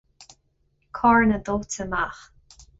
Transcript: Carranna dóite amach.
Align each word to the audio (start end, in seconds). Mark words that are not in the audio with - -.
Carranna 1.01 1.39
dóite 1.51 1.81
amach. 1.87 2.27